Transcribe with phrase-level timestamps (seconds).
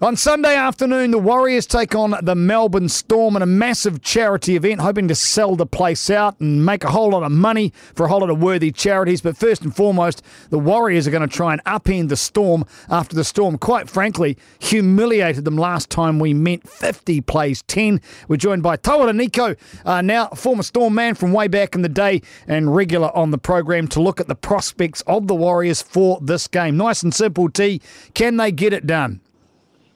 [0.00, 4.80] On Sunday afternoon, the Warriors take on the Melbourne Storm in a massive charity event,
[4.80, 8.08] hoping to sell the place out and make a whole lot of money for a
[8.08, 9.20] whole lot of worthy charities.
[9.20, 13.16] But first and foremost, the Warriors are going to try and upend the Storm after
[13.16, 16.68] the Storm, quite frankly, humiliated them last time we met.
[16.68, 18.00] 50 plays 10.
[18.28, 21.88] We're joined by Tawera Nikau, uh, now former Storm man from way back in the
[21.88, 26.20] day and regular on the program to look at the prospects of the Warriors for
[26.22, 26.76] this game.
[26.76, 27.82] Nice and simple, T.
[28.14, 29.22] Can they get it done?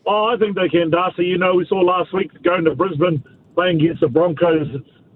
[0.06, 1.24] Oh, I think they can, Darcy.
[1.24, 3.22] You know, we saw last week going to Brisbane
[3.54, 4.68] playing against the Broncos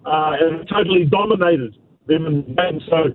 [0.05, 2.81] uh, and totally dominated them in the game.
[2.89, 3.15] So,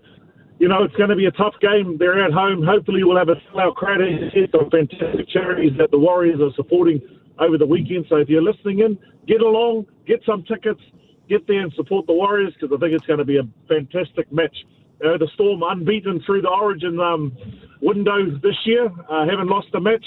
[0.59, 1.98] you know, it's going to be a tough game.
[1.98, 2.63] They're at home.
[2.63, 4.02] Hopefully, we'll have a sellout crowd.
[4.34, 7.02] Here's some fantastic charities that the Warriors are supporting
[7.39, 8.05] over the weekend.
[8.09, 10.81] So, if you're listening in, get along, get some tickets,
[11.29, 14.31] get there and support the Warriors because I think it's going to be a fantastic
[14.31, 14.55] match.
[15.03, 17.35] Uh, the Storm unbeaten through the Origin um,
[17.81, 20.05] window this year, uh, haven't lost a match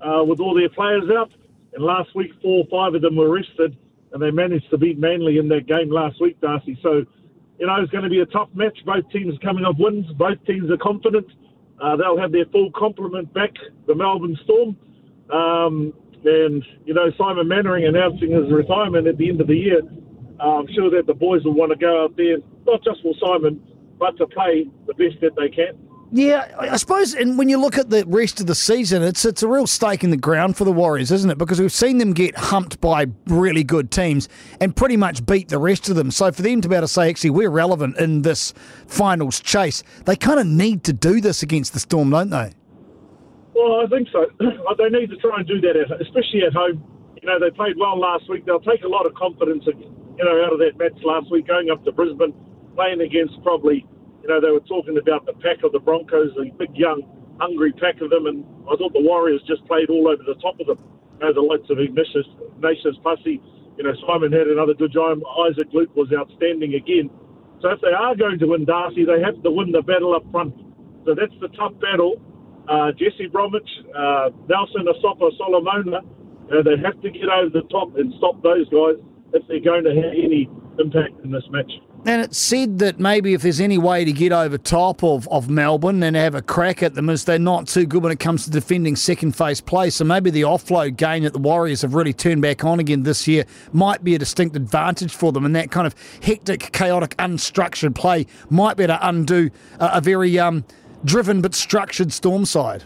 [0.00, 1.30] uh, with all their players out.
[1.74, 3.76] And last week, four or five of them were rested,
[4.12, 6.78] and they managed to beat Manly in that game last week, Darcy.
[6.82, 7.04] So,
[7.58, 8.78] you know, it's going to be a tough match.
[8.84, 10.06] Both teams coming off wins.
[10.12, 11.26] Both teams are confident.
[11.80, 13.52] Uh, they'll have their full complement back,
[13.86, 14.76] the Melbourne Storm.
[15.30, 15.92] Um,
[16.24, 19.82] and, you know, Simon Mannering announcing his retirement at the end of the year.
[20.40, 23.12] Uh, I'm sure that the boys will want to go out there, not just for
[23.20, 23.62] Simon,
[23.98, 25.78] but to play the best that they can.
[26.10, 29.42] Yeah, I suppose, and when you look at the rest of the season, it's it's
[29.42, 31.36] a real stake in the ground for the Warriors, isn't it?
[31.36, 34.26] Because we've seen them get humped by really good teams
[34.58, 36.10] and pretty much beat the rest of them.
[36.10, 38.54] So for them to be able to say, actually, we're relevant in this
[38.86, 42.52] finals chase, they kind of need to do this against the Storm, don't they?
[43.54, 44.24] Well, I think so.
[44.78, 46.82] they need to try and do that, especially at home.
[47.20, 48.46] You know, they played well last week.
[48.46, 51.68] They'll take a lot of confidence, you know, out of that match last week, going
[51.68, 52.32] up to Brisbane,
[52.76, 53.84] playing against probably
[54.22, 57.02] you know, they were talking about the pack of the Broncos, the big, young,
[57.40, 60.58] hungry pack of them, and I thought the Warriors just played all over the top
[60.60, 60.78] of them.
[61.20, 62.26] You know, the likes of Ignatius,
[62.58, 63.40] Agnatius Paasi,
[63.78, 65.20] you know, Simon had another good job.
[65.46, 67.10] Isaac Luke was outstanding again.
[67.62, 70.22] So if they are going to win Darcy, they have to win the battle up
[70.30, 70.54] front.
[71.06, 72.20] So that's the tough battle.
[72.68, 76.02] Uh, Jesse Bromwich, uh, Nelson Asofa Solomona,
[76.50, 78.96] they have to get over the top and stop those guys
[79.32, 80.48] if they're going to have any
[80.78, 81.70] impact in this match.
[82.06, 85.50] And it said that maybe if there's any way to get over top of, of
[85.50, 88.44] Melbourne and have a crack at them, as they're not too good when it comes
[88.44, 89.90] to defending second phase play.
[89.90, 93.26] So maybe the offload game that the Warriors have really turned back on again this
[93.26, 95.44] year might be a distinct advantage for them.
[95.44, 99.50] And that kind of hectic, chaotic, unstructured play might be to undo
[99.80, 100.64] a, a very um,
[101.04, 102.84] driven but structured Storm side.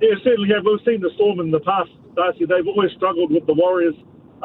[0.00, 0.64] Yeah, certainly have.
[0.64, 2.46] We've seen the Storm in the past, Darcy.
[2.46, 3.94] They've always struggled with the Warriors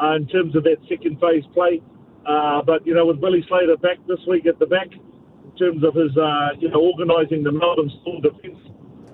[0.00, 1.82] uh, in terms of that second phase play.
[2.26, 5.84] Uh, but, you know, with Billy Slater back this week at the back, in terms
[5.84, 8.58] of his, uh, you know, organising the Melbourne Storm defence,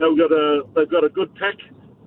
[0.00, 1.56] they've got a they've got a good pack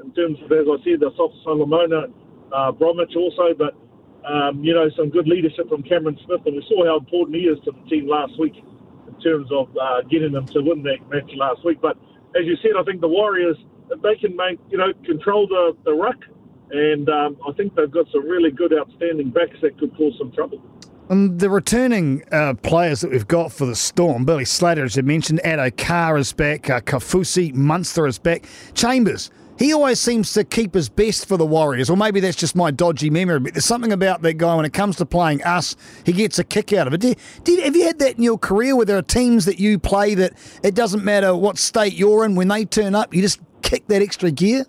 [0.03, 2.07] in terms of, as I said, the Asofa Solomona,
[2.51, 3.77] uh, Bromwich also, but,
[4.25, 7.43] um, you know, some good leadership from Cameron Smith, and we saw how important he
[7.43, 8.57] is to the team last week
[9.07, 11.79] in terms of uh, getting them to win that match last week.
[11.81, 11.97] But
[12.35, 13.57] as you said, I think the Warriors,
[13.91, 16.17] if they can make, you know, control the, the ruck,
[16.71, 20.31] and um, I think they've got some really good, outstanding backs that could cause some
[20.31, 20.61] trouble.
[21.07, 25.03] And the returning uh, players that we've got for the Storm, Billy Slater, as you
[25.03, 29.29] mentioned, Addo-Carr is back, uh, Kaufusi, Munster is back, Chambers.
[29.59, 32.71] He always seems to keep his best for the Warriors, or maybe that's just my
[32.71, 33.39] dodgy memory.
[33.39, 36.43] But there's something about that guy when it comes to playing us, he gets a
[36.43, 37.01] kick out of it.
[37.01, 39.77] Did, did, have you had that in your career where there are teams that you
[39.77, 40.33] play that
[40.63, 44.01] it doesn't matter what state you're in, when they turn up, you just kick that
[44.01, 44.65] extra gear?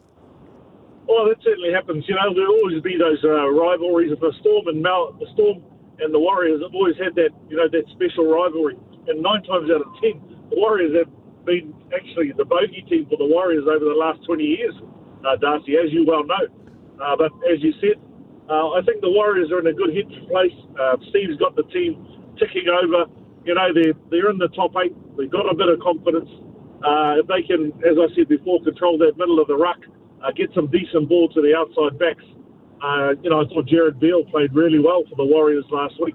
[1.09, 2.05] Well, that certainly happens.
[2.07, 5.63] You know, there'll always be those uh, rivalries of the Storm and Mal- the Storm
[6.01, 8.77] and the Warriors have always had that, you know, that special rivalry.
[9.09, 10.21] And nine times out of ten,
[10.51, 11.11] the Warriors have
[11.45, 14.75] been actually the bogey team for the Warriors over the last 20 years,
[15.25, 16.45] uh, Darcy, as you well know.
[17.01, 17.97] Uh, but as you said,
[18.51, 20.55] uh, I think the Warriors are in a good hit place.
[20.79, 21.99] Uh, Steve's got the team
[22.39, 23.07] ticking over.
[23.45, 24.95] You know, they're, they're in the top eight.
[25.17, 26.29] They've got a bit of confidence.
[26.83, 29.79] Uh, if they can, as I said before, control that middle of the ruck,
[30.23, 32.25] uh, get some decent ball to the outside backs,
[32.83, 36.15] uh, you know, I thought Gerard Beale played really well for the Warriors last week.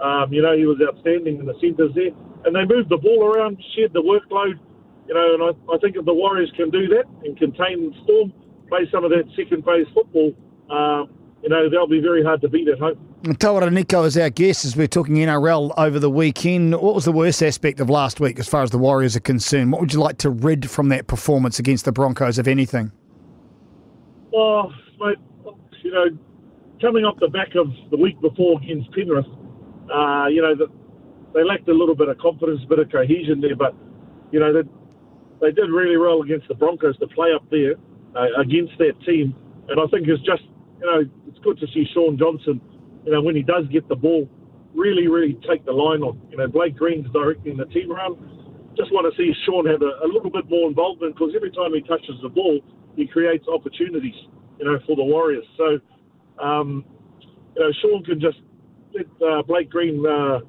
[0.00, 2.10] Um, you know, he was outstanding in the centres there.
[2.44, 4.58] And they moved the ball around, shared the workload.
[5.06, 8.32] You know, and I, I think if the Warriors can do that and contain Storm,
[8.68, 10.32] play some of that second phase football,
[10.70, 11.10] um,
[11.42, 12.98] you know, they'll be very hard to beat at home.
[13.22, 16.72] Tawera Nikau is our guest as we're talking NRL over the weekend.
[16.72, 19.72] What was the worst aspect of last week as far as the Warriors are concerned?
[19.72, 22.92] What would you like to rid from that performance against the Broncos, if anything?
[24.34, 25.18] Oh, mate,
[25.82, 26.06] you know,
[26.80, 29.26] coming off the back of the week before against Penrith,
[29.92, 30.66] uh, you know, the,
[31.34, 33.74] they lacked a little bit of confidence, a bit of cohesion there, but,
[34.32, 34.64] you know, they,
[35.40, 37.74] they did really well against the Broncos to play up there
[38.16, 39.34] uh, against that team
[39.68, 40.42] And I think it's just,
[40.80, 42.60] you know, it's good to see Shaun Johnson,
[43.04, 44.28] you know, when he does get the ball,
[44.74, 46.20] really, really take the line on.
[46.30, 48.16] You know, Blake Green's directing the team around.
[48.76, 51.74] Just want to see Shaun have a, a little bit more involvement because every time
[51.74, 52.60] he touches the ball,
[52.96, 54.14] he creates opportunities,
[54.58, 55.46] you know, for the Warriors.
[55.56, 55.78] So,
[56.42, 56.84] um,
[57.56, 58.38] you know, Shaun can just
[58.94, 60.40] let uh, Blake Green uh,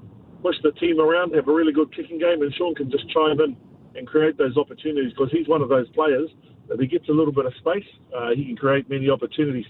[0.42, 3.40] push the team around, have a really good kicking game, and Shaun can just chime
[3.42, 3.56] in
[3.96, 6.30] and create those opportunities because he's one of those players
[6.72, 7.86] if he gets a little bit of space,
[8.16, 9.66] uh, he can create many opportunities.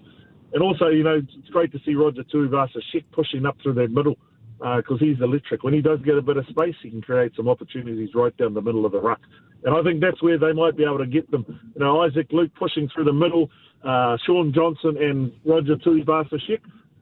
[0.53, 4.18] And also, you know, it's great to see Roger Tuivasa-Sheck pushing up through that middle
[4.59, 5.63] because uh, he's electric.
[5.63, 8.53] When he does get a bit of space, he can create some opportunities right down
[8.53, 9.21] the middle of the ruck.
[9.63, 11.45] And I think that's where they might be able to get them.
[11.75, 13.50] You know, Isaac Luke pushing through the middle,
[13.83, 16.61] uh, Shaun Johnson and Roger Tuivasa-Sheck.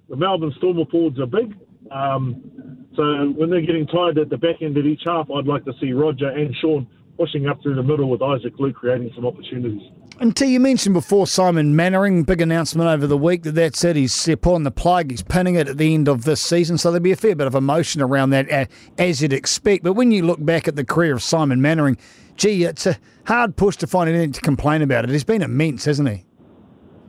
[0.09, 1.55] The Melbourne Storm forwards are big.
[1.91, 3.03] Um, so
[3.35, 5.93] when they're getting tired at the back end of each half, I'd like to see
[5.93, 6.87] Roger and Shaun
[7.17, 9.81] pushing up through the middle with Isaac Luke creating some opportunities.
[10.19, 13.95] And T, you mentioned before Simon Mannering, big announcement over the week that that's it.
[13.95, 16.79] He's pulling the plug, he's pinning it at the end of this season.
[16.79, 18.67] So there'll be a fair bit of emotion around that,
[18.97, 19.83] as you'd expect.
[19.83, 21.97] But when you look back at the career of Simon Mannering,
[22.35, 22.97] gee, it's a
[23.27, 25.11] hard push to find anything to complain about it.
[25.11, 26.25] He's been immense, hasn't he?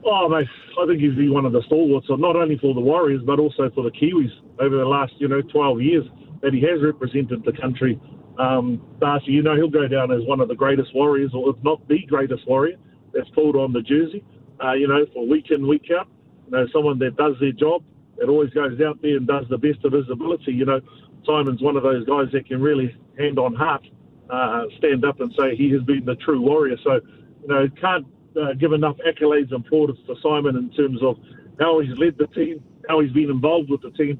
[0.05, 0.47] Oh, mate,
[0.79, 3.71] I think he's been one of the stalwarts, not only for the Warriors, but also
[3.73, 4.29] for the Kiwis
[4.59, 6.05] over the last, you know, 12 years
[6.43, 7.99] that he has represented the country.
[8.37, 11.55] Um, Darcy, you know, he'll go down as one of the greatest Warriors, or if
[11.63, 12.77] not the greatest Warrior
[13.13, 14.23] that's pulled on the jersey,
[14.63, 16.07] uh, you know, for week in, week out.
[16.45, 17.83] You know, someone that does their job,
[18.17, 20.53] that always goes out there and does the best of his ability.
[20.53, 20.81] You know,
[21.25, 23.85] Simon's one of those guys that can really, hand on heart,
[24.29, 26.77] uh, stand up and say he has been the true Warrior.
[26.83, 26.99] So,
[27.41, 28.05] you know, can't
[28.39, 31.17] uh, give enough accolades and plaudits to Simon in terms of
[31.59, 34.19] how he's led the team, how he's been involved with the team,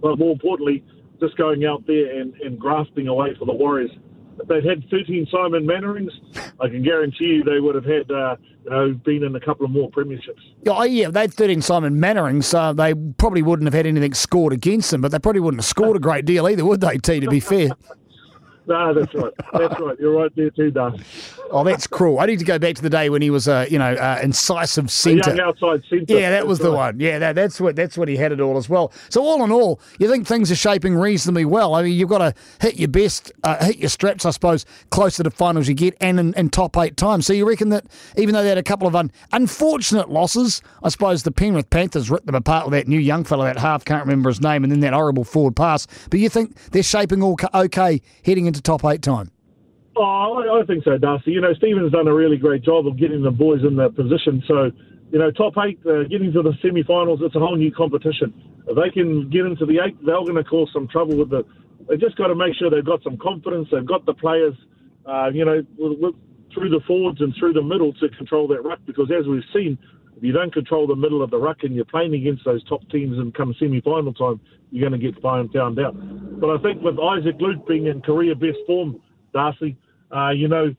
[0.00, 0.84] but more importantly,
[1.20, 3.90] just going out there and, and grafting away for the Warriors.
[4.48, 6.12] They'd had 13 Simon Mannerings,
[6.60, 9.64] I can guarantee you they would have had, uh, you know, been in a couple
[9.64, 10.40] of more premierships.
[10.66, 12.52] Oh, yeah, they had 13 Simon Mannerings.
[12.52, 15.68] Uh, they probably wouldn't have had anything scored against them, but they probably wouldn't have
[15.68, 17.70] scored a great deal either, would they, T, to be fair?
[18.66, 19.32] No, that's right.
[19.52, 19.96] That's right.
[19.98, 21.02] You're right there too, Darcy.
[21.50, 22.20] Oh, that's cruel.
[22.20, 24.20] I need to go back to the day when he was a, you know, uh,
[24.22, 25.30] incisive centre.
[25.30, 26.14] young outside centre.
[26.14, 27.00] Yeah, that was the one.
[27.00, 28.92] Yeah, that, that's what that's what he had it all as well.
[29.08, 31.74] So all in all, you think things are shaping reasonably well.
[31.74, 35.22] I mean, you've got to hit your best, uh, hit your straps, I suppose, closer
[35.22, 37.26] to finals you get, and in, in, top eight times.
[37.26, 37.86] So you reckon that
[38.16, 42.10] even though they had a couple of un, unfortunate losses, I suppose the Penrith Panthers
[42.10, 44.72] ripped them apart with that new young fellow, that half can't remember his name, and
[44.72, 45.86] then that horrible forward pass.
[46.10, 49.30] But you think they're shaping all okay heading into top eight time?
[49.96, 51.32] Oh, I think so, Darcy.
[51.32, 54.42] You know, Stephen's done a really great job of getting the boys in that position.
[54.48, 54.70] So,
[55.10, 58.32] you know, top eight, uh, getting to the semi-finals, it's a whole new competition.
[58.66, 61.44] If they can get into the eight, they're going to cause some trouble with the.
[61.88, 63.68] they've just got to make sure they've got some confidence.
[63.70, 64.54] They've got the players,
[65.04, 66.14] uh, you know, with, with,
[66.54, 68.78] through the forwards and through the middle to control that ruck.
[68.86, 69.76] Because as we've seen,
[70.16, 72.80] if you don't control the middle of the ruck and you're playing against those top
[72.90, 75.74] teams and come semi-final time, you're going to get found down.
[76.40, 79.00] But I think with Isaac Luke being in career best form,
[79.32, 79.76] Darcy,
[80.14, 80.74] uh, you know,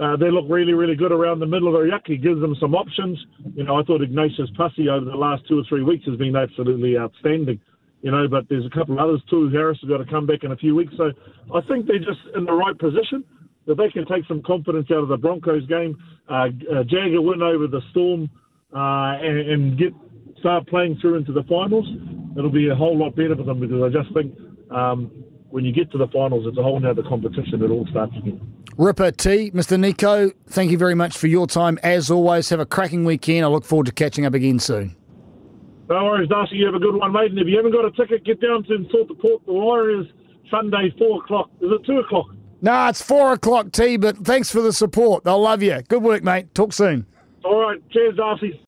[0.00, 2.02] uh, they look really, really good around the middle of the ruck.
[2.06, 3.18] He gives them some options.
[3.54, 6.34] You know, I thought Agnatius Paasi over the last two or three weeks has been
[6.34, 7.60] absolutely outstanding.
[8.00, 9.48] You know, but there's a couple of others too.
[9.50, 10.92] Harris has got to come back in a few weeks.
[10.96, 11.12] So
[11.54, 13.22] I think they're just in the right position.
[13.66, 15.96] That they can take some confidence out of the Broncos game,
[16.28, 18.28] uh, uh, Jagger win over the Storm,
[18.74, 19.92] uh, and, and get
[20.38, 21.86] start playing through into the finals,
[22.36, 24.34] it'll be a whole lot better for them because I just think
[24.70, 25.10] um,
[25.50, 27.62] when you get to the finals, it's a whole other competition.
[27.62, 28.40] It all starts again.
[28.78, 29.78] Ripper T, Mr.
[29.78, 31.78] Nikau, thank you very much for your time.
[31.82, 33.44] As always, have a cracking weekend.
[33.44, 34.96] I look forward to catching up again soon.
[35.88, 36.56] No worries, Darcy.
[36.56, 37.30] You have a good one, mate.
[37.30, 39.44] And if you haven't got a ticket, get down to Salt the Port.
[39.44, 40.06] The Warriors
[40.50, 41.50] Sunday, four o'clock.
[41.60, 42.26] Is it two o'clock?
[42.62, 43.98] No, nah, it's four o'clock, T.
[43.98, 45.24] But thanks for the support.
[45.24, 45.82] They'll love you.
[45.88, 46.54] Good work, mate.
[46.54, 47.06] Talk soon.
[47.44, 47.78] All right.
[47.90, 48.58] Cheers, Darcy.